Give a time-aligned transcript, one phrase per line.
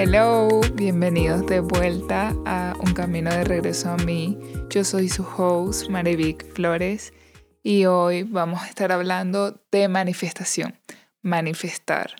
[0.00, 4.38] Hello, bienvenidos de vuelta a Un Camino de Regreso a mí.
[4.70, 7.12] Yo soy su host, Marivic Flores,
[7.64, 10.78] y hoy vamos a estar hablando de manifestación,
[11.20, 12.14] manifestar.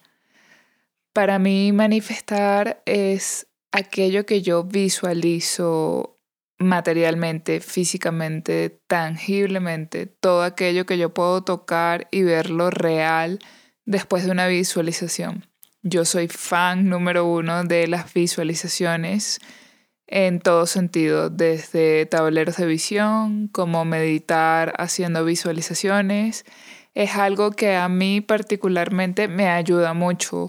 [1.12, 6.18] Para mí manifestar es aquello que yo visualizo
[6.59, 13.38] materialmente, físicamente, tangiblemente, todo aquello que yo puedo tocar y verlo real
[13.84, 15.45] después de una visualización.
[15.82, 19.38] Yo soy fan número uno de las visualizaciones
[20.09, 26.45] en todo sentido, desde tableros de visión, como meditar haciendo visualizaciones.
[26.95, 30.48] Es algo que a mí particularmente me ayuda mucho.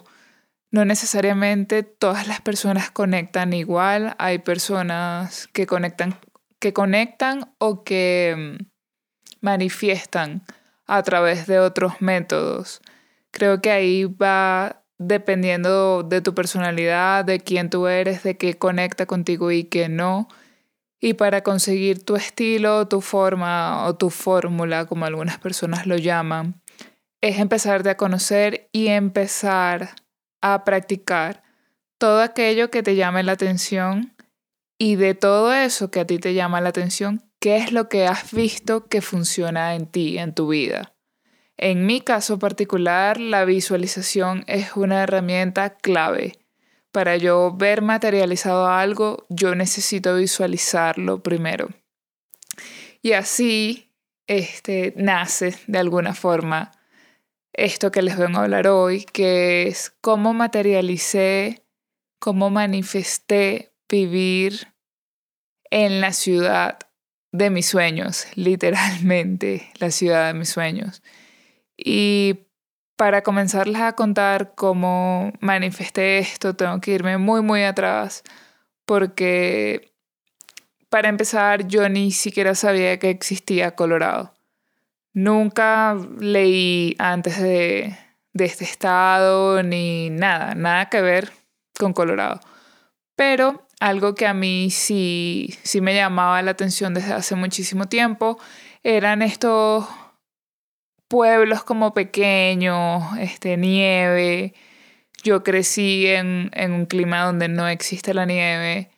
[0.71, 4.15] No necesariamente todas las personas conectan igual.
[4.17, 6.15] Hay personas que conectan,
[6.59, 8.65] que conectan o que mm,
[9.41, 10.43] manifiestan
[10.87, 12.81] a través de otros métodos.
[13.31, 19.05] Creo que ahí va dependiendo de tu personalidad, de quién tú eres, de qué conecta
[19.05, 20.27] contigo y qué no.
[20.99, 26.61] Y para conseguir tu estilo, tu forma o tu fórmula, como algunas personas lo llaman,
[27.21, 29.95] es empezarte a conocer y empezar
[30.41, 31.43] a practicar
[31.97, 34.13] todo aquello que te llame la atención
[34.77, 38.05] y de todo eso que a ti te llama la atención, qué es lo que
[38.05, 40.93] has visto que funciona en ti, en tu vida.
[41.61, 46.39] En mi caso particular, la visualización es una herramienta clave.
[46.93, 51.67] Para yo ver materializado algo, yo necesito visualizarlo primero.
[53.01, 53.91] Y así
[54.25, 56.71] este, nace de alguna forma
[57.51, 61.65] esto que les vengo a hablar hoy, que es cómo materialicé,
[62.19, 64.73] cómo manifesté vivir
[65.71, 66.79] en la ciudad
[67.33, 71.03] de mis sueños, literalmente la ciudad de mis sueños.
[71.83, 72.47] Y
[72.95, 78.23] para comenzarles a contar cómo manifesté esto, tengo que irme muy, muy atrás,
[78.85, 79.93] porque
[80.89, 84.33] para empezar yo ni siquiera sabía que existía Colorado.
[85.13, 87.97] Nunca leí antes de,
[88.33, 91.31] de este estado ni nada, nada que ver
[91.79, 92.41] con Colorado.
[93.15, 98.37] Pero algo que a mí sí, sí me llamaba la atención desde hace muchísimo tiempo
[98.83, 99.85] eran estos
[101.09, 104.53] pueblos como pequeños, este, nieve.
[105.23, 108.89] Yo crecí en, en un clima donde no existe la nieve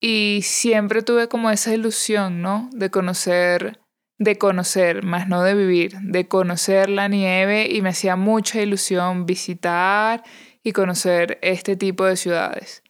[0.00, 2.70] y siempre tuve como esa ilusión, ¿no?
[2.72, 3.80] De conocer,
[4.18, 9.26] de conocer, más no de vivir, de conocer la nieve y me hacía mucha ilusión
[9.26, 10.22] visitar
[10.62, 12.82] y conocer este tipo de ciudades.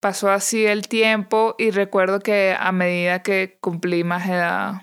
[0.00, 4.82] Pasó así el tiempo y recuerdo que a medida que cumplí más edad,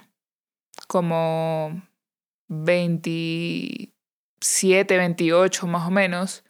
[0.88, 1.84] como
[2.64, 6.44] 27, 28 más o menos,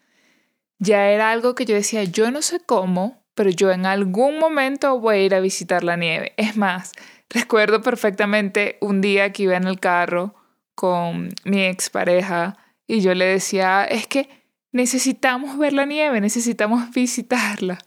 [0.80, 5.00] ya era algo que yo decía, yo no sé cómo, pero yo en algún momento
[5.00, 6.34] voy a ir a visitar la nieve.
[6.38, 6.92] Es más,
[7.30, 10.36] recuerdo perfectamente un día que iba en el carro
[10.76, 14.30] con mi expareja y yo le decía, es que
[14.72, 17.78] necesitamos ver la nieve, necesitamos visitarla.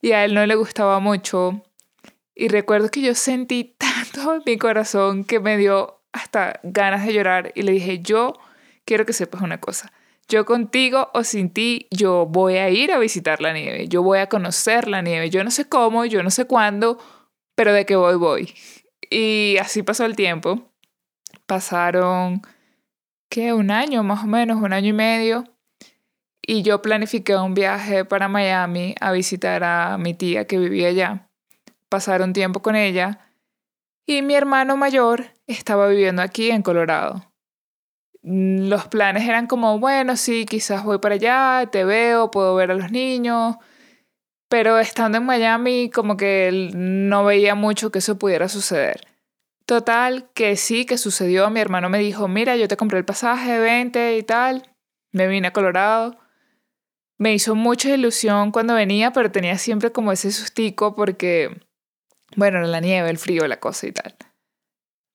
[0.00, 1.62] Y a él no le gustaba mucho.
[2.34, 7.52] Y recuerdo que yo sentí tanto mi corazón que me dio hasta ganas de llorar
[7.54, 8.34] y le dije, yo
[8.84, 9.92] quiero que sepas una cosa.
[10.28, 14.18] Yo contigo o sin ti, yo voy a ir a visitar la nieve, yo voy
[14.18, 16.98] a conocer la nieve, yo no sé cómo, yo no sé cuándo,
[17.54, 18.54] pero de que voy, voy.
[19.10, 20.70] Y así pasó el tiempo.
[21.46, 22.40] Pasaron,
[23.28, 23.52] ¿qué?
[23.52, 25.44] Un año más o menos, un año y medio.
[26.44, 31.28] Y yo planifiqué un viaje para Miami a visitar a mi tía que vivía allá.
[31.88, 33.20] Pasar un tiempo con ella
[34.06, 37.32] y mi hermano mayor estaba viviendo aquí en Colorado.
[38.22, 42.70] Mm, los planes eran como, bueno, sí, quizás voy para allá, te veo, puedo ver
[42.70, 43.56] a los niños,
[44.48, 49.06] pero estando en Miami como que no veía mucho que eso pudiera suceder.
[49.66, 51.48] Total, que sí, que sucedió.
[51.50, 54.74] Mi hermano me dijo, mira, yo te compré el pasaje, vente y tal.
[55.12, 56.18] Me vine a Colorado.
[57.18, 61.50] Me hizo mucha ilusión cuando venía, pero tenía siempre como ese sustico porque
[62.36, 64.14] bueno, la nieve, el frío, la cosa y tal.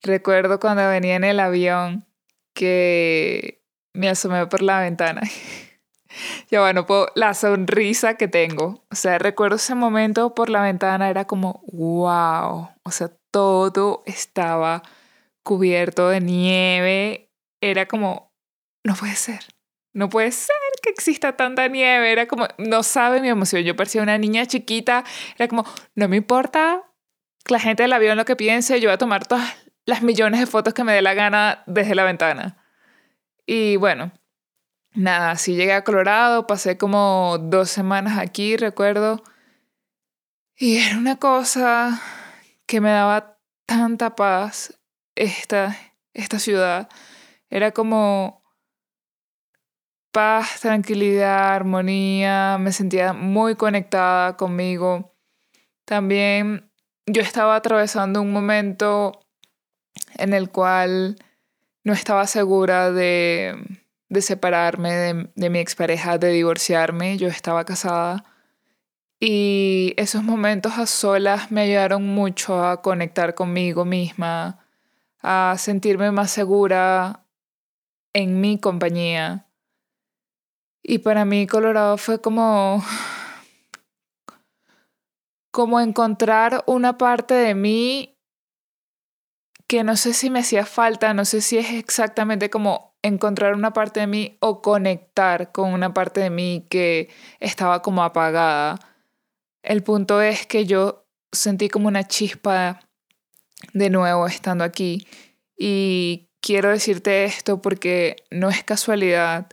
[0.08, 2.06] Recuerdo cuando venía en el avión
[2.54, 3.62] que
[3.94, 5.22] me asomé por la ventana.
[6.50, 8.86] ya bueno, la sonrisa que tengo.
[8.90, 12.70] O sea, recuerdo ese momento por la ventana, era como, wow.
[12.84, 14.82] O sea, todo estaba
[15.44, 17.30] cubierto de nieve.
[17.60, 18.32] Era como,
[18.86, 19.42] no puede ser.
[19.94, 22.14] No puede ser que exista tanta nieve.
[22.14, 23.64] Era como, no sabe mi emoción.
[23.64, 25.04] Yo parecía una niña chiquita.
[25.36, 25.66] Era como,
[25.96, 26.86] no me importa
[27.50, 30.46] la gente del avión lo que piense, yo voy a tomar todas las millones de
[30.46, 32.58] fotos que me dé la gana desde la ventana.
[33.46, 34.12] Y bueno,
[34.94, 39.24] nada, sí llegué a Colorado, pasé como dos semanas aquí, recuerdo.
[40.58, 42.02] Y era una cosa
[42.66, 44.78] que me daba tanta paz
[45.16, 45.78] esta,
[46.14, 46.90] esta ciudad.
[47.50, 48.44] Era como
[50.12, 55.16] paz, tranquilidad, armonía, me sentía muy conectada conmigo.
[55.86, 56.70] También
[57.06, 59.22] yo estaba atravesando un momento
[60.16, 61.18] en el cual
[61.84, 63.56] no estaba segura de,
[64.10, 67.18] de separarme de, de mi expareja, de divorciarme.
[67.18, 68.24] Yo estaba casada.
[69.20, 74.60] Y esos momentos a solas me ayudaron mucho a conectar conmigo misma,
[75.22, 77.26] a sentirme más segura
[78.14, 79.48] en mi compañía.
[80.84, 82.84] Y para mí Colorado fue como
[85.52, 88.17] como encontrar una parte de mí
[89.68, 93.74] que no sé si me hacía falta, no sé si es exactamente como encontrar una
[93.74, 97.10] parte de mí o conectar con una parte de mí que
[97.40, 98.80] estaba como apagada.
[99.64, 102.80] El punto es que yo sentí como una chispa
[103.74, 105.06] de nuevo estando aquí
[105.58, 109.48] y quiero decirte esto porque no es casualidad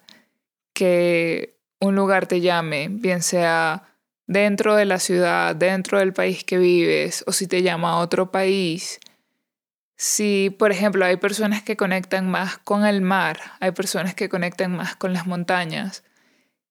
[0.74, 3.94] que un lugar te llame, bien sea
[4.26, 8.30] dentro de la ciudad, dentro del país que vives, o si te llama a otro
[8.30, 9.00] país.
[9.96, 14.76] Si, por ejemplo, hay personas que conectan más con el mar, hay personas que conectan
[14.76, 16.04] más con las montañas,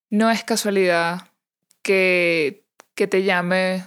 [0.09, 1.29] no es casualidad
[1.81, 2.65] que,
[2.95, 3.85] que te llame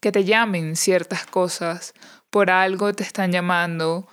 [0.00, 1.94] que te llamen ciertas cosas,
[2.30, 4.08] por algo te están llamando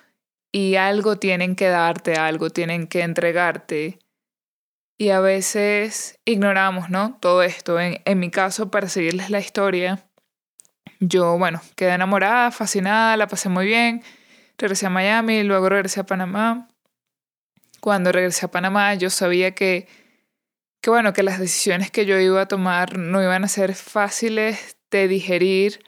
[0.51, 3.99] y algo tienen que darte, algo tienen que entregarte.
[4.97, 7.17] Y a veces ignoramos, ¿no?
[7.19, 7.79] Todo esto.
[7.79, 10.07] En, en mi caso, para seguirles la historia,
[10.99, 14.03] yo, bueno, quedé enamorada, fascinada, la pasé muy bien.
[14.57, 16.67] Regresé a Miami, luego regresé a Panamá.
[17.79, 19.87] Cuando regresé a Panamá, yo sabía que,
[20.81, 24.77] que, bueno, que las decisiones que yo iba a tomar no iban a ser fáciles
[24.89, 25.83] de digerir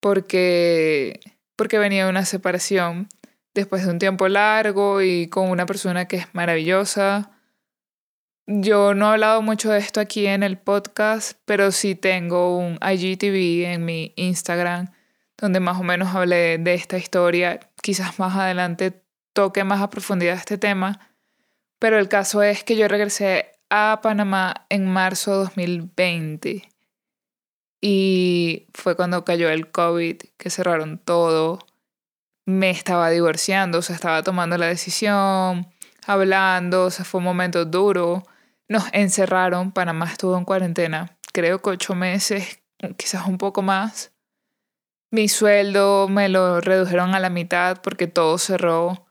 [0.00, 1.20] porque,
[1.56, 3.08] porque venía una separación
[3.54, 7.30] después de un tiempo largo y con una persona que es maravillosa
[8.52, 12.80] yo no he hablado mucho de esto aquí en el podcast, pero sí tengo un
[12.82, 14.90] IGTV en mi Instagram
[15.38, 17.60] donde más o menos hablé de esta historia.
[17.82, 21.00] Quizás más adelante toque más a profundidad este tema.
[21.78, 26.68] Pero el caso es que yo regresé a Panamá en marzo de 2020.
[27.80, 31.58] Y fue cuando cayó el COVID, que cerraron todo.
[32.44, 35.72] Me estaba divorciando, o sea, estaba tomando la decisión,
[36.06, 38.24] hablando, o sea, fue un momento duro
[38.70, 42.60] nos encerraron, Panamá estuvo en cuarentena, creo que ocho meses,
[42.96, 44.09] quizás un poco más.
[45.10, 49.06] Mi sueldo me lo redujeron a la mitad porque todo cerró.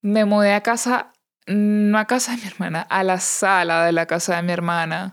[0.00, 1.12] Me mudé a casa,
[1.46, 5.12] no a casa de mi hermana, a la sala de la casa de mi hermana.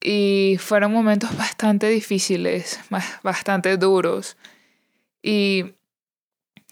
[0.00, 2.80] Y fueron momentos bastante difíciles,
[3.22, 4.36] bastante duros.
[5.22, 5.74] Y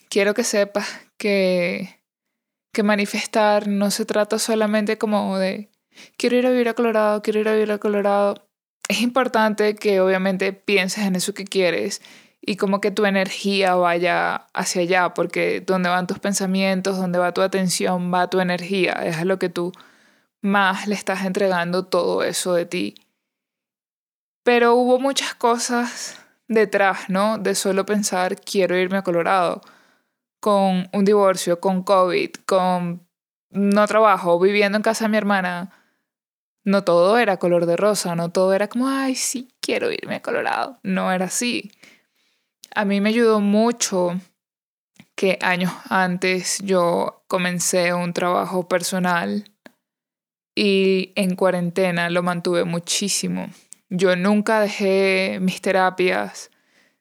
[0.08, 2.00] quiero que sepas que
[2.72, 5.70] que manifestar no se trata solamente como de
[6.16, 8.49] quiero ir a vivir a Colorado, quiero ir a vivir a Colorado.
[8.90, 12.02] Es importante que obviamente pienses en eso que quieres
[12.40, 17.30] y como que tu energía vaya hacia allá, porque donde van tus pensamientos, donde va
[17.32, 19.70] tu atención, va tu energía, es a lo que tú
[20.42, 22.96] más le estás entregando todo eso de ti.
[24.42, 26.18] Pero hubo muchas cosas
[26.48, 27.38] detrás, ¿no?
[27.38, 29.60] De solo pensar quiero irme a Colorado
[30.40, 33.06] con un divorcio, con COVID, con
[33.50, 35.79] no trabajo, viviendo en casa de mi hermana,
[36.64, 40.22] no todo era color de rosa, no todo era como, ay, sí, quiero irme a
[40.22, 40.78] Colorado.
[40.82, 41.70] No era así.
[42.74, 44.20] A mí me ayudó mucho
[45.14, 49.44] que años antes yo comencé un trabajo personal
[50.54, 53.48] y en cuarentena lo mantuve muchísimo.
[53.88, 56.50] Yo nunca dejé mis terapias,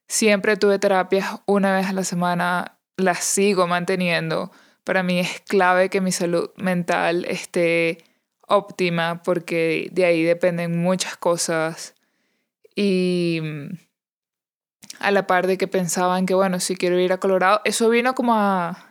[0.08, 4.52] siempre tuve terapias una vez a la semana las sigo manteniendo.
[4.84, 8.09] Para mí es clave que mi salud mental esté
[8.50, 11.96] óptima porque de ahí dependen muchas cosas.
[12.76, 13.70] Y mm,
[15.00, 18.16] a la par de que pensaban que, bueno, si quiero ir a Colorado, eso vino
[18.16, 18.86] como a...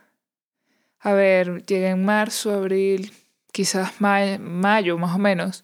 [1.00, 3.12] A ver, llegué en marzo, abril,
[3.52, 5.62] quizás mayo, más o menos.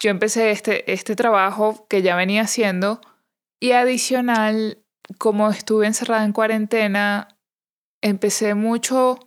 [0.00, 3.00] Yo empecé este, este trabajo que ya venía haciendo
[3.58, 4.78] y adicional,
[5.16, 7.28] como estuve encerrada en cuarentena,
[8.02, 9.18] empecé mucho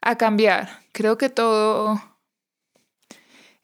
[0.00, 0.80] a cambiar.
[0.92, 2.13] Creo que todo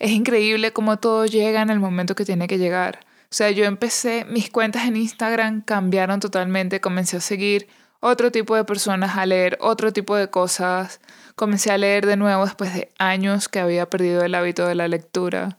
[0.01, 3.01] es increíble cómo todo llega en el momento que tiene que llegar.
[3.25, 7.69] O sea, yo empecé, mis cuentas en Instagram cambiaron totalmente, comencé a seguir
[8.01, 11.01] otro tipo de personas, a leer otro tipo de cosas.
[11.37, 14.89] Comencé a leer de nuevo después de años que había perdido el hábito de la
[14.89, 15.59] lectura.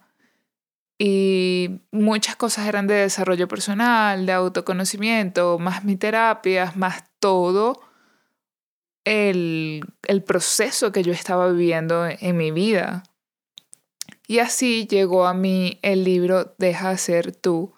[0.97, 7.79] Y muchas cosas eran de desarrollo personal, de autoconocimiento, más mi terapias, más todo
[9.05, 13.03] el, el proceso que yo estaba viviendo en mi vida.
[14.31, 17.75] Y así llegó a mí el libro Deja ser tú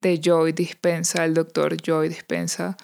[0.00, 2.76] de Joy Dispensa, el doctor Joy Dispensa.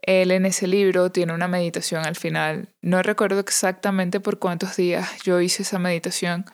[0.00, 2.70] Él en ese libro tiene una meditación al final.
[2.80, 6.46] No recuerdo exactamente por cuántos días yo hice esa meditación,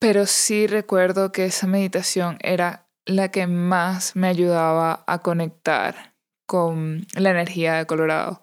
[0.00, 7.06] pero sí recuerdo que esa meditación era la que más me ayudaba a conectar con
[7.14, 8.42] la energía de Colorado.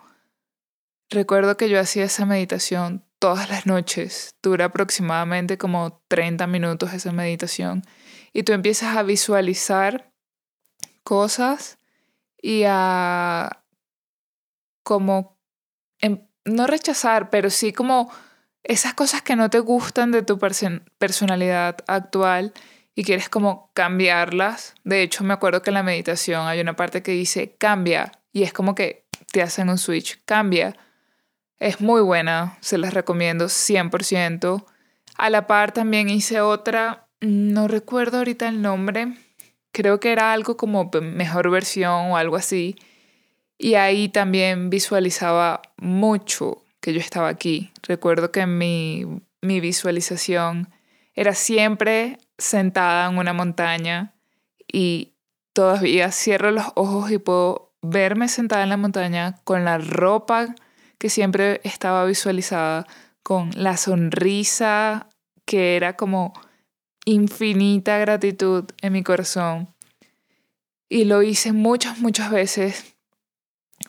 [1.10, 4.36] Recuerdo que yo hacía esa meditación todas las noches.
[4.42, 7.84] Dura aproximadamente como 30 minutos esa meditación.
[8.34, 10.12] Y tú empiezas a visualizar
[11.04, 11.78] cosas
[12.42, 13.64] y a
[14.84, 15.38] como,
[16.00, 18.12] em, no rechazar, pero sí como
[18.64, 20.40] esas cosas que no te gustan de tu
[20.98, 22.54] personalidad actual
[22.96, 24.74] y quieres como cambiarlas.
[24.84, 28.42] De hecho, me acuerdo que en la meditación hay una parte que dice cambia y
[28.42, 30.76] es como que te hacen un switch, cambia
[31.62, 34.66] es muy buena, se las recomiendo 100%.
[35.16, 39.14] A la par también hice otra, no recuerdo ahorita el nombre,
[39.72, 42.76] creo que era algo como mejor versión o algo así.
[43.60, 47.72] Y ahí también visualizaba mucho que yo estaba aquí.
[47.84, 49.06] Recuerdo que mi,
[49.40, 50.68] mi visualización
[51.14, 54.16] era siempre sentada en una montaña
[54.68, 55.14] y
[55.54, 60.56] todavía cierro los ojos y puedo verme sentada en la montaña con la ropa
[61.02, 62.86] que siempre estaba visualizada
[63.24, 65.10] con la sonrisa
[65.46, 66.32] que era como
[67.06, 69.74] infinita gratitud en mi corazón.
[70.90, 72.94] Y lo hice muchas, muchas veces,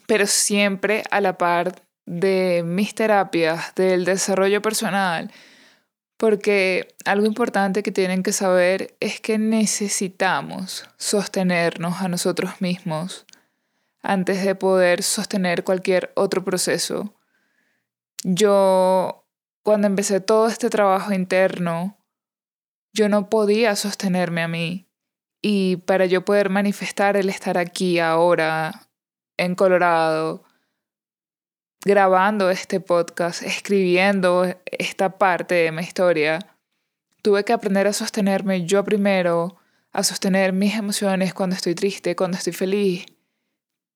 [0.07, 5.31] pero siempre a la par de mis terapias, del desarrollo personal,
[6.17, 13.27] porque algo importante que tienen que saber es que necesitamos sostenernos a nosotros mismos
[14.03, 17.15] antes de poder sostener cualquier otro proceso.
[18.25, 19.27] Yo,
[19.63, 21.99] cuando empecé todo este trabajo interno,
[22.93, 24.89] yo no podía sostenerme a mí.
[25.41, 28.89] Y para yo poder manifestar el estar aquí ahora,
[29.37, 30.45] en Colorado,
[31.85, 36.39] grabando este podcast, escribiendo esta parte de mi historia,
[37.23, 39.57] tuve que aprender a sostenerme yo primero,
[39.93, 43.07] a sostener mis emociones cuando estoy triste, cuando estoy feliz,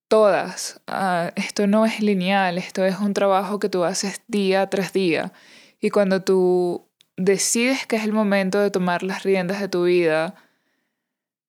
[0.09, 0.81] todas.
[0.87, 5.33] Ah, esto no es lineal, esto es un trabajo que tú haces día tras día.
[5.81, 10.35] Y cuando tú decides que es el momento de tomar las riendas de tu vida,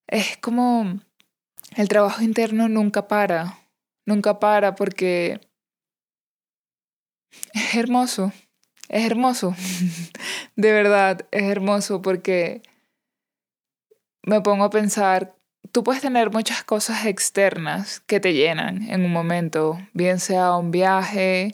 [0.07, 0.99] es como
[1.75, 3.59] el trabajo interno nunca para,
[4.05, 5.41] nunca para porque
[7.53, 8.31] es hermoso,
[8.89, 9.55] es hermoso,
[10.55, 12.63] de verdad, es hermoso porque
[14.23, 15.36] me pongo a pensar
[15.77, 20.71] tú puedes tener muchas cosas externas que te llenan en un momento, bien sea un
[20.71, 21.53] viaje,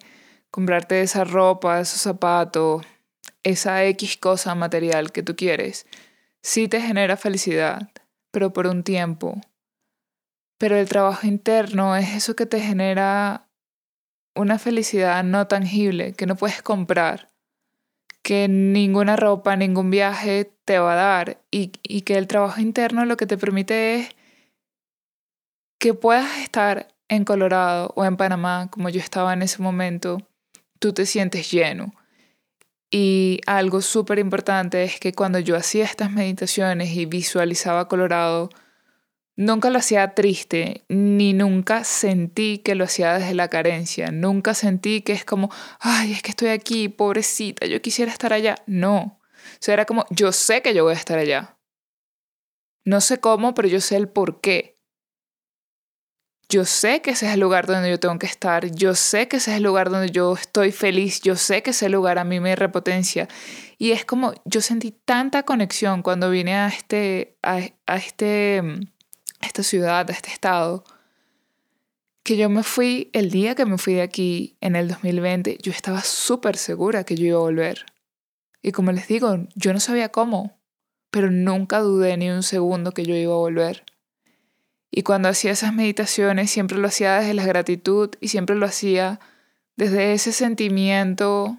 [0.50, 2.86] comprarte esa ropa, esos zapatos,
[3.44, 5.88] esa X cosa material que tú quieres.
[6.42, 7.90] Sí te genera felicidad,
[8.32, 9.42] pero por un tiempo.
[10.58, 13.50] Pero el trabajo interno es eso que te genera
[14.36, 17.28] una felicidad no tangible que no puedes comprar
[18.24, 23.18] que ninguna ropa, ningún viaje te va a dar y, que el trabajo interno lo
[23.18, 24.10] que te permite es
[25.78, 30.20] que puedas estar en Colorado o en Panamá, como yo estaba en ese momento,
[30.80, 31.94] tú te sientes lleno.
[32.90, 38.50] Y algo súper importante es que cuando yo hacía estas meditaciones y visualizaba Colorado,
[39.36, 44.12] Nunca lo hacía triste, ni nunca sentí que lo hacía desde la carencia.
[44.12, 45.50] Nunca sentí que es como,
[45.80, 48.56] ay, es que estoy aquí, pobrecita, yo quisiera estar allá.
[48.68, 49.20] No.
[49.54, 51.58] O sea, era como, yo sé que yo voy a estar allá.
[52.86, 54.74] No sé cómo, pero yo sé el por qué.
[56.50, 58.70] Yo sé que ese es el lugar donde yo tengo que estar.
[58.70, 61.22] Yo sé que ese es el lugar donde yo estoy feliz.
[61.22, 63.28] Yo sé que ese lugar a mí me repotencia.
[63.80, 67.60] Y es como, yo sentí tanta conexión cuando vine a este, a,
[67.96, 68.93] este mm,
[69.44, 70.84] esta ciudad, este estado,
[72.24, 75.72] que yo me fui, el día que me fui de aquí en el 2020, yo
[75.72, 77.86] estaba súper segura que yo iba a volver.
[78.62, 80.58] Y como les digo, yo no sabía cómo,
[81.12, 83.84] pero nunca dudé ni un segundo que yo iba a volver.
[84.90, 89.20] Y cuando hacía esas meditaciones siempre lo hacía desde la gratitud y siempre lo hacía
[89.76, 91.58] desde ese sentimiento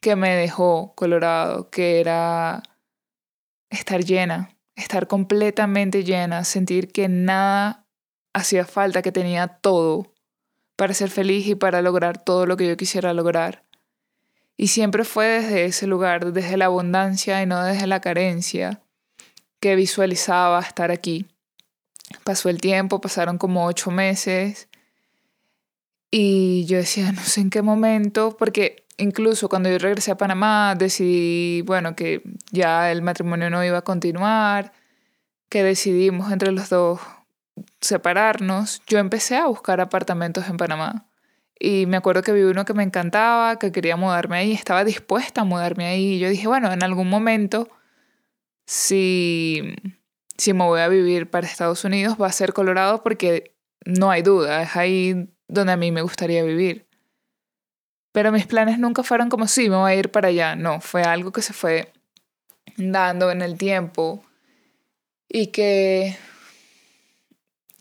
[0.00, 2.62] que me dejó Colorado, que era
[3.70, 7.86] estar llena, estar completamente llena, sentir que nada
[8.32, 10.12] hacía falta, que tenía todo
[10.76, 13.64] para ser feliz y para lograr todo lo que yo quisiera lograr.
[14.56, 18.82] Y siempre fue desde ese lugar, desde la abundancia y no desde la carencia,
[19.60, 21.26] que visualizaba estar aquí.
[22.24, 24.68] Pasó el tiempo, pasaron como ocho meses
[26.10, 30.74] y yo decía, no sé en qué momento, porque incluso cuando yo regresé a Panamá
[30.76, 34.72] decidí, bueno, que ya el matrimonio no iba a continuar,
[35.48, 37.00] que decidimos entre los dos
[37.80, 41.06] separarnos, yo empecé a buscar apartamentos en Panamá.
[41.58, 45.42] Y me acuerdo que vi uno que me encantaba, que quería mudarme ahí, estaba dispuesta
[45.42, 46.14] a mudarme ahí.
[46.14, 47.68] Y yo dije, bueno, en algún momento,
[48.66, 49.74] si,
[50.36, 54.22] si me voy a vivir para Estados Unidos, va a ser Colorado porque no hay
[54.22, 56.83] duda, es ahí donde a mí me gustaría vivir.
[58.14, 60.54] Pero mis planes nunca fueron como, sí, me voy a ir para allá.
[60.54, 61.92] No, fue algo que se fue
[62.76, 64.24] dando en el tiempo
[65.28, 66.16] y que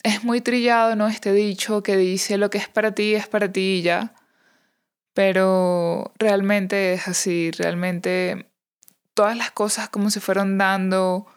[0.02, 1.08] es muy trillado, ¿no?
[1.08, 4.16] Este dicho que dice lo que es para ti es para ti y ya.
[5.14, 8.50] Pero realmente es así, realmente
[9.14, 11.28] todas las cosas como se fueron dando,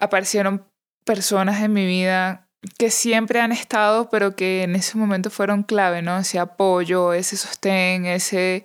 [0.00, 0.66] aparecieron
[1.04, 2.47] personas en mi vida
[2.78, 6.18] que siempre han estado, pero que en ese momento fueron clave, ¿no?
[6.18, 8.64] Ese apoyo, ese sostén, ese...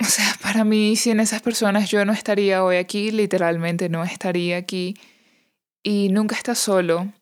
[0.00, 4.56] O sea, para mí, sin esas personas yo no estaría hoy aquí, literalmente no estaría
[4.56, 4.96] aquí
[5.82, 7.12] y nunca estás solo.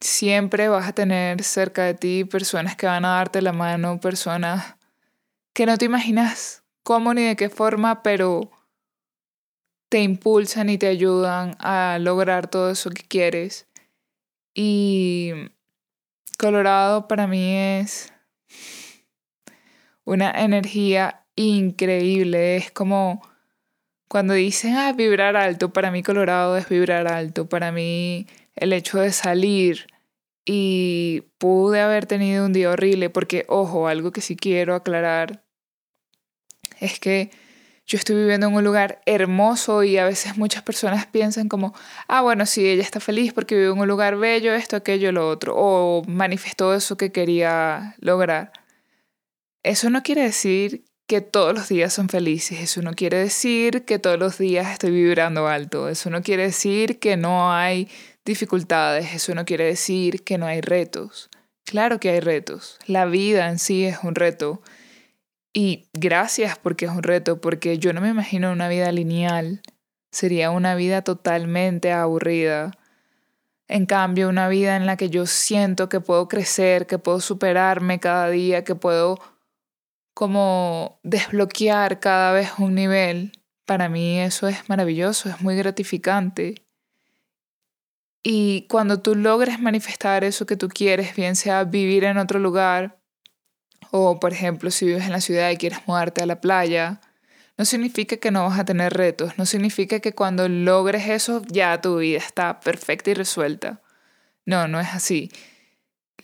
[0.00, 4.76] Siempre vas a tener cerca de ti personas que van a darte la mano, personas
[5.54, 8.50] que no te imaginas cómo ni de qué forma, pero
[9.94, 13.68] te impulsan y te ayudan a lograr todo eso que quieres.
[14.52, 15.30] Y
[16.36, 18.12] Colorado para mí es
[20.02, 23.22] una energía increíble, es como
[24.08, 27.48] cuando dicen, ah, vibrar alto, para mí Colorado es vibrar alto.
[27.48, 28.26] Para mí
[28.56, 29.86] el hecho de salir
[30.44, 35.44] y pude haber tenido un día horrible, porque, ojo, algo que sí quiero aclarar
[36.80, 37.30] es que
[37.86, 41.74] yo estoy viviendo en un lugar hermoso y a veces muchas personas piensan como,
[42.08, 45.28] ah, bueno, sí, ella está feliz porque vive en un lugar bello, esto, aquello, lo
[45.28, 48.52] otro, o manifestó eso que quería lograr.
[49.62, 52.60] Eso no quiere decir que todos los días son felices.
[52.60, 55.88] Eso no quiere decir que todos los días estoy vibrando alto.
[55.88, 57.88] Eso no quiere decir que no hay
[58.24, 59.14] dificultades.
[59.14, 61.30] Eso no quiere decir que no hay retos.
[61.64, 62.78] Claro que hay retos.
[62.86, 64.62] La vida en sí es un reto.
[65.54, 69.62] Y gracias porque es un reto, porque yo no me imagino una vida lineal.
[70.10, 72.72] Sería una vida totalmente aburrida.
[73.68, 78.00] En cambio, una vida en la que yo siento que puedo crecer, que puedo superarme
[78.00, 79.18] cada día, que puedo
[80.12, 83.32] como desbloquear cada vez un nivel,
[83.64, 86.66] para mí eso es maravilloso, es muy gratificante.
[88.22, 92.98] Y cuando tú logres manifestar eso que tú quieres, bien sea vivir en otro lugar,
[93.96, 97.00] o por ejemplo si vives en la ciudad y quieres mudarte a la playa,
[97.56, 101.80] no significa que no vas a tener retos, no significa que cuando logres eso ya
[101.80, 103.80] tu vida está perfecta y resuelta.
[104.46, 105.30] No, no es así.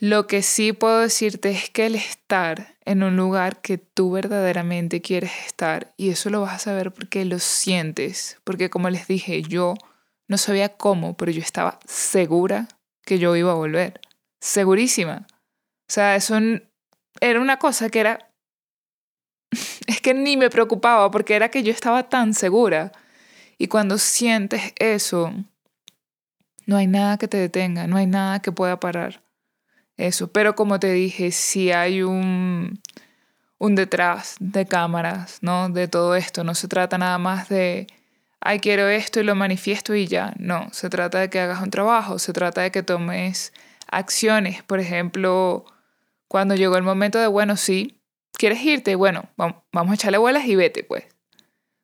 [0.01, 5.01] Lo que sí puedo decirte es que el estar en un lugar que tú verdaderamente
[5.01, 9.43] quieres estar, y eso lo vas a saber porque lo sientes, porque como les dije,
[9.43, 9.75] yo
[10.27, 12.67] no sabía cómo, pero yo estaba segura
[13.05, 14.01] que yo iba a volver,
[14.41, 15.25] segurísima.
[15.29, 16.35] O sea, eso
[17.19, 18.31] era una cosa que era...
[19.87, 22.91] Es que ni me preocupaba porque era que yo estaba tan segura.
[23.57, 25.33] Y cuando sientes eso,
[26.65, 29.21] no hay nada que te detenga, no hay nada que pueda parar
[29.97, 30.31] eso.
[30.31, 32.79] Pero como te dije, si hay un,
[33.57, 35.69] un detrás de cámaras, ¿no?
[35.69, 36.43] De todo esto.
[36.43, 37.87] No se trata nada más de,
[38.39, 40.33] ay, quiero esto y lo manifiesto y ya.
[40.39, 43.53] No, se trata de que hagas un trabajo, se trata de que tomes
[43.87, 44.63] acciones.
[44.63, 45.65] Por ejemplo,
[46.31, 50.55] cuando llegó el momento de, bueno, sí, quieres irte, bueno, vamos a echarle bolas y
[50.55, 51.03] vete, pues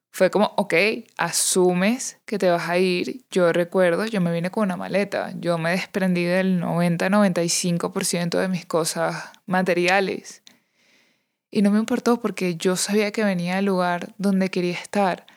[0.09, 0.73] fue como, ok,
[1.17, 3.25] asumes que te vas a ir.
[3.29, 5.33] Yo recuerdo, yo me vine con una maleta.
[5.37, 10.43] Yo me desprendí del 90-95% de mis cosas materiales.
[11.51, 15.27] Y no me importó porque yo sabía que venía al lugar donde quería estar.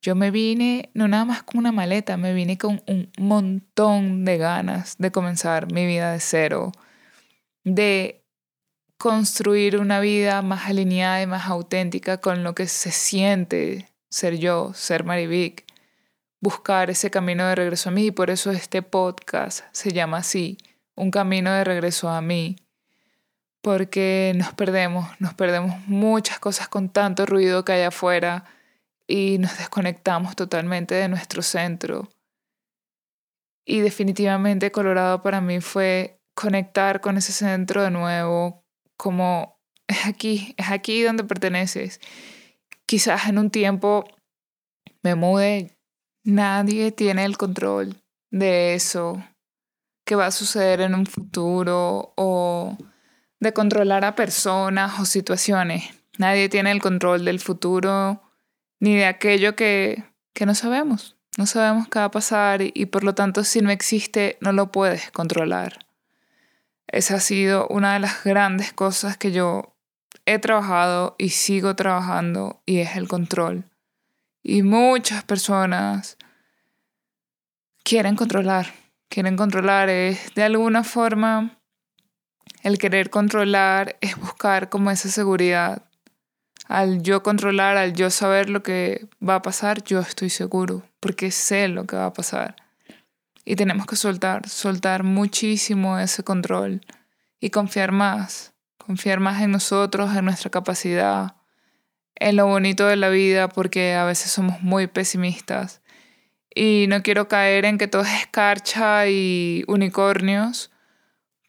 [0.00, 4.38] Yo me vine no nada más con una maleta, me vine con un montón de
[4.38, 6.70] ganas de comenzar mi vida de cero,
[7.64, 8.19] de
[9.00, 14.74] construir una vida más alineada y más auténtica con lo que se siente ser yo,
[14.74, 15.64] ser Marivic,
[16.38, 18.08] buscar ese camino de regreso a mí.
[18.08, 20.58] Y por eso este podcast se llama así,
[20.96, 22.56] un camino de regreso a mí.
[23.62, 28.44] Porque nos perdemos, nos perdemos muchas cosas con tanto ruido que hay afuera
[29.06, 32.10] y nos desconectamos totalmente de nuestro centro.
[33.64, 38.60] Y definitivamente Colorado para mí fue conectar con ese centro de nuevo,
[39.00, 42.00] como es aquí, es aquí donde perteneces.
[42.84, 44.04] Quizás en un tiempo
[45.02, 45.78] me mude,
[46.22, 47.96] nadie tiene el control
[48.30, 49.24] de eso
[50.04, 52.76] que va a suceder en un futuro o
[53.38, 55.94] de controlar a personas o situaciones.
[56.18, 58.20] Nadie tiene el control del futuro
[58.80, 61.16] ni de aquello que, que no sabemos.
[61.38, 64.70] No sabemos qué va a pasar y, por lo tanto si no existe no lo
[64.70, 65.78] puedes controlar.
[66.92, 69.76] Esa ha sido una de las grandes cosas que yo
[70.26, 73.64] he trabajado y sigo trabajando y es el control.
[74.42, 76.16] Y muchas personas
[77.84, 78.72] quieren controlar,
[79.08, 81.58] quieren controlar es de alguna forma
[82.62, 85.84] el querer controlar es buscar como esa seguridad
[86.66, 91.32] al yo controlar, al yo saber lo que va a pasar, yo estoy seguro, porque
[91.32, 92.54] sé lo que va a pasar.
[93.44, 96.82] Y tenemos que soltar, soltar muchísimo ese control
[97.40, 101.36] y confiar más, confiar más en nosotros, en nuestra capacidad,
[102.14, 105.80] en lo bonito de la vida, porque a veces somos muy pesimistas.
[106.54, 110.70] Y no quiero caer en que todo es escarcha y unicornios,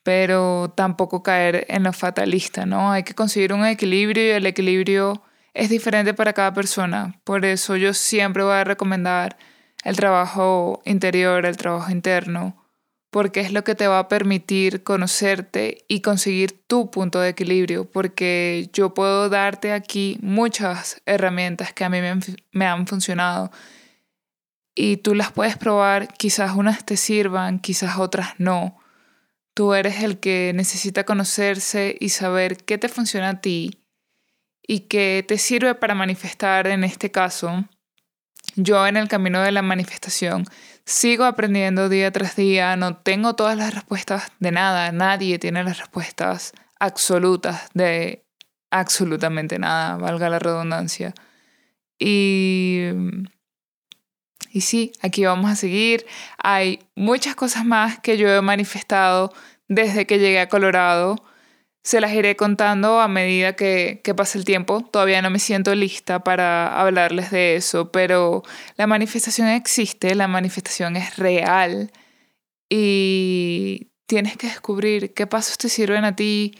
[0.04, 2.91] pero tampoco caer en lo fatalista, ¿no?
[2.91, 5.21] Hay que conseguir un equilibrio y el equilibrio
[5.54, 7.19] es diferente para cada persona.
[7.23, 9.38] Por eso yo siempre voy a recomendar
[9.84, 12.56] el trabajo interior, el trabajo interno,
[13.10, 17.89] porque es lo que te va a permitir conocerte y conseguir tu punto de equilibrio,
[17.89, 23.52] porque yo puedo darte aquí muchas herramientas que a mí me han, me han funcionado
[24.74, 28.82] y tú las puedes probar, quizás unas te sirvan, quizás otras no
[29.54, 33.84] Tú eres el que necesita conocerse y saber qué te funciona a ti
[34.65, 37.65] y qué te sirve para manifestar en este caso.
[38.56, 40.46] Yo en el camino de la manifestación
[40.86, 45.78] sigo aprendiendo día tras día, no tengo todas las respuestas de nada, nadie tiene las
[45.78, 48.24] respuestas absolutas de
[48.72, 51.14] absolutamente nada, valga la redundancia.
[52.00, 52.90] Y
[54.52, 56.06] y sí, aquí vamos a seguir.
[56.38, 59.34] Hay muchas cosas más que yo he manifestado
[59.68, 61.24] desde que llegué a Colorado.
[61.84, 64.82] Se las iré contando a medida que, que pase el tiempo.
[64.82, 68.44] Todavía no me siento lista para hablarles de eso, pero
[68.78, 71.91] la manifestación existe, la manifestación es real
[72.70, 76.54] y tienes que descubrir qué pasos te sirven a ti.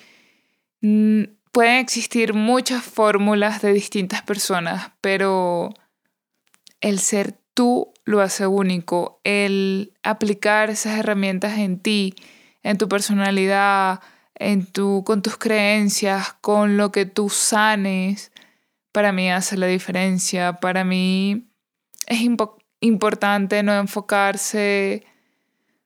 [0.82, 5.74] Mm, pueden existir muchas fórmulas de distintas personas, pero
[6.82, 9.20] el ser tú lo hace único.
[9.24, 12.16] El aplicar esas herramientas en ti,
[12.64, 14.02] en tu personalidad,
[14.42, 18.32] en tu, con tus creencias, con lo que tú sanes,
[18.92, 20.54] para mí hace la diferencia.
[20.54, 21.48] Para mí
[22.08, 22.22] es
[22.80, 25.06] importante no enfocarse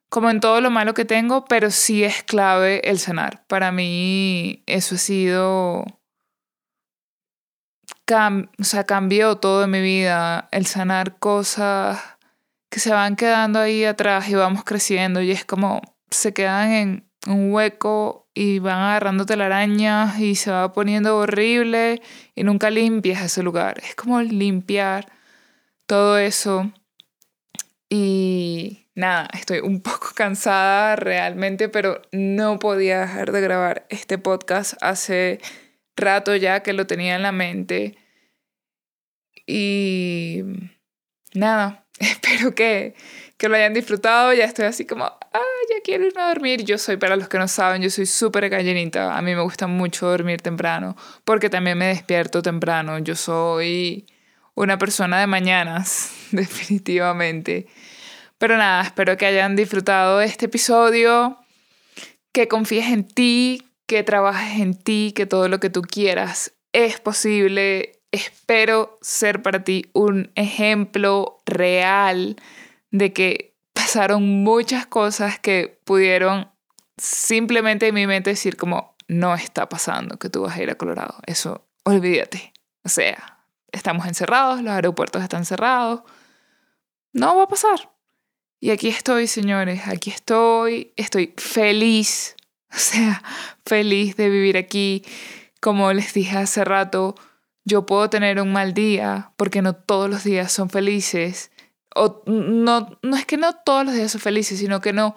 [0.10, 3.46] como en todo lo malo que tengo, pero sí es clave el sanar.
[3.48, 5.86] Para mí eso ha sido
[8.60, 12.00] o sea, cambió todo en mi vida, el sanar cosas
[12.70, 17.10] que se van quedando ahí atrás y vamos creciendo y es como se quedan en
[17.28, 22.02] un hueco y van agarrando telarañas y se va poniendo horrible
[22.36, 23.80] y nunca limpias ese lugar.
[23.82, 25.12] Es como limpiar
[25.88, 26.72] todo eso
[27.90, 34.74] y nada, estoy un poco cansada realmente, pero no podía dejar de grabar este podcast
[34.82, 35.40] hace
[35.96, 37.98] rato ya que lo tenía en la mente.
[39.48, 40.42] Y
[41.34, 42.96] nada, espero que,
[43.38, 44.34] que lo hayan disfrutado.
[44.34, 46.64] Ya estoy así como, ah, ya quiero irme a dormir.
[46.64, 49.18] Yo soy, para los que no saben, yo soy súper gallinita.
[49.18, 53.00] A mí me gusta mucho dormir temprano porque también me despierto temprano.
[53.00, 54.06] Yo soy
[54.54, 57.68] una persona de mañanas, definitivamente.
[58.38, 61.38] Pero nada, espero que hayan disfrutado este episodio,
[62.32, 67.00] que confíes en ti, que trabajes en ti, que todo lo que tú quieras es
[67.00, 67.94] posible.
[68.12, 72.36] Espero ser para ti un ejemplo real
[72.92, 76.52] de que pasaron muchas cosas que pudieron
[76.98, 80.76] simplemente en mi mente decir como no está pasando que tú vas a ir a
[80.76, 81.16] Colorado.
[81.26, 82.54] Eso, olvídate.
[82.84, 86.04] O sea, estamos encerrados, los aeropuertos están cerrados.
[87.14, 87.92] No va a pasar.
[88.60, 92.36] Y aquí estoy, señores, aquí estoy, estoy feliz
[92.76, 93.24] o sea,
[93.66, 95.04] feliz de vivir aquí.
[95.62, 97.16] Como les dije hace rato,
[97.64, 101.52] yo puedo tener un mal día porque no todos los días son felices.
[101.96, 105.16] O no, no es que no todos los días son felices, sino que no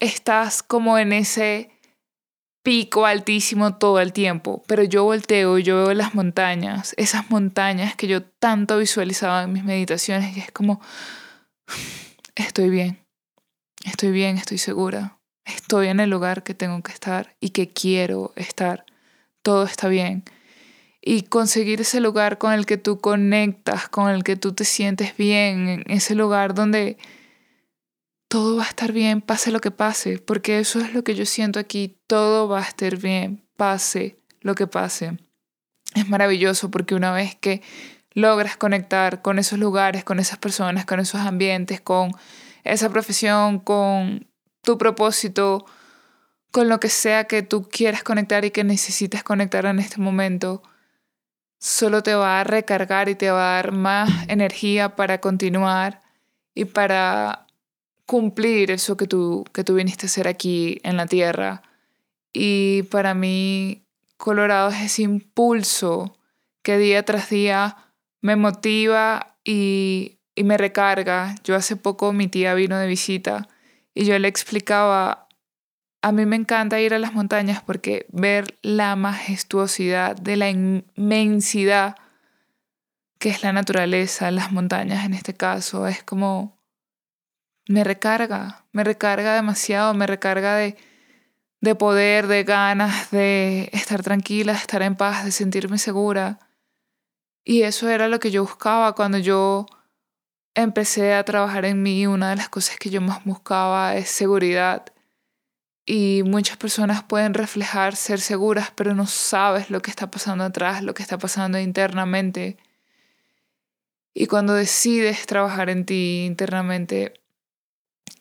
[0.00, 1.70] estás como en ese
[2.62, 4.62] pico altísimo todo el tiempo.
[4.68, 9.52] Pero yo volteo y yo veo las montañas, esas montañas que yo tanto visualizaba en
[9.52, 10.80] mis meditaciones y es como,
[12.36, 13.04] estoy bien,
[13.84, 18.32] estoy bien, estoy segura estoy en el lugar que tengo que estar y que quiero
[18.36, 18.84] estar.
[19.42, 20.24] Todo está bien.
[21.10, 25.16] Y conseguir ese lugar con el que tú conectas, con el que tú te sientes
[25.16, 26.98] bien, ese lugar donde
[28.28, 31.24] todo va a estar bien, pase lo que pase, porque eso es lo que yo
[31.24, 35.16] siento aquí, todo va a estar bien, pase lo que pase.
[35.94, 37.62] Es maravilloso porque una vez que
[38.12, 42.12] logras conectar con esos lugares, con esas personas, con esos ambientes, con
[42.64, 44.28] esa profesión, con
[44.60, 45.64] tu propósito,
[46.50, 50.62] con lo que sea que tú quieras conectar y que necesites conectar en este momento,
[51.58, 56.02] solo te va a recargar y te va a dar más energía para continuar
[56.54, 57.46] y para
[58.06, 61.62] cumplir eso que tú, que tú viniste a hacer aquí en la tierra.
[62.32, 63.84] Y para mí,
[64.16, 66.16] Colorado es ese impulso
[66.62, 67.76] que día tras día
[68.20, 71.34] me motiva y, y me recarga.
[71.44, 73.48] Yo hace poco mi tía vino de visita
[73.94, 75.27] y yo le explicaba,
[76.02, 81.96] a mí me encanta ir a las montañas porque ver la majestuosidad de la inmensidad
[83.18, 86.56] que es la naturaleza, las montañas en este caso, es como
[87.68, 90.76] me recarga, me recarga demasiado, me recarga de,
[91.60, 96.38] de poder, de ganas, de estar tranquila, de estar en paz, de sentirme segura.
[97.44, 99.66] Y eso era lo que yo buscaba cuando yo
[100.54, 102.06] empecé a trabajar en mí.
[102.06, 104.86] Una de las cosas que yo más buscaba es seguridad.
[105.90, 110.82] Y muchas personas pueden reflejar ser seguras, pero no sabes lo que está pasando atrás,
[110.82, 112.58] lo que está pasando internamente.
[114.12, 117.14] Y cuando decides trabajar en ti internamente,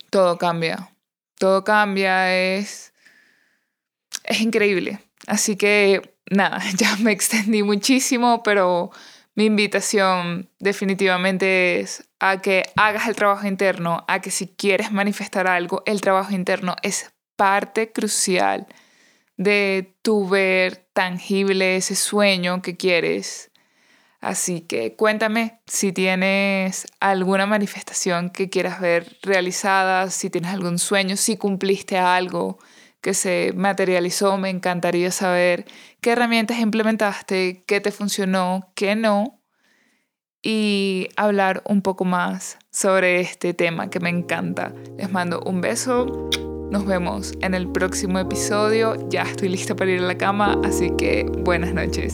[0.10, 0.94] todo cambia.
[1.38, 2.94] Todo cambia, es,
[4.24, 5.02] es increíble.
[5.28, 8.92] Así que nada, ya me extendí muchísimo, pero
[9.36, 15.48] mi invitación definitivamente es a que hagas el trabajo interno, a que si quieres manifestar
[15.48, 18.68] algo, el trabajo interno es parte crucial
[19.38, 23.52] de tu ver tangible ese sueño que quieres
[24.20, 31.16] Así que cuéntame si tienes alguna manifestación que quieras ver realizada, si tienes algún sueño,
[31.18, 32.58] si cumpliste algo
[33.00, 34.38] que se materializó.
[34.38, 35.66] Me encantaría saber
[36.02, 39.40] qué herramientas implementaste, qué te funcionó, qué no.
[40.42, 44.74] Y hablar un poco más sobre este tema que me encanta.
[44.98, 46.30] Les mando un beso.
[46.72, 48.96] Nos vemos en el próximo episodio.
[49.10, 52.14] Ya estoy lista para ir a la cama, así que buenas noches.